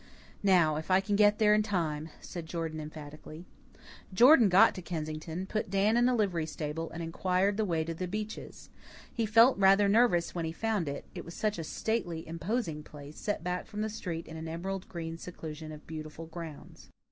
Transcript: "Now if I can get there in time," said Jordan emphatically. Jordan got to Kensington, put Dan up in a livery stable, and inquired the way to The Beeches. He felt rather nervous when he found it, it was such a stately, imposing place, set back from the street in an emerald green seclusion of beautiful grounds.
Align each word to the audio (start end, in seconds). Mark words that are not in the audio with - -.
"Now 0.41 0.77
if 0.77 0.89
I 0.89 0.99
can 0.99 1.15
get 1.15 1.37
there 1.37 1.53
in 1.53 1.61
time," 1.61 2.09
said 2.21 2.47
Jordan 2.47 2.79
emphatically. 2.81 3.45
Jordan 4.11 4.49
got 4.49 4.73
to 4.73 4.81
Kensington, 4.81 5.45
put 5.45 5.69
Dan 5.69 5.95
up 5.95 6.01
in 6.01 6.09
a 6.09 6.15
livery 6.15 6.47
stable, 6.47 6.89
and 6.89 7.03
inquired 7.03 7.55
the 7.55 7.65
way 7.65 7.83
to 7.83 7.93
The 7.93 8.07
Beeches. 8.07 8.71
He 9.13 9.27
felt 9.27 9.59
rather 9.59 9.87
nervous 9.87 10.33
when 10.33 10.45
he 10.45 10.51
found 10.53 10.89
it, 10.89 11.05
it 11.13 11.23
was 11.23 11.35
such 11.35 11.59
a 11.59 11.63
stately, 11.63 12.27
imposing 12.27 12.81
place, 12.81 13.19
set 13.19 13.43
back 13.43 13.67
from 13.67 13.81
the 13.81 13.89
street 13.89 14.27
in 14.27 14.37
an 14.37 14.47
emerald 14.47 14.89
green 14.89 15.19
seclusion 15.19 15.71
of 15.71 15.85
beautiful 15.85 16.25
grounds. 16.25 16.89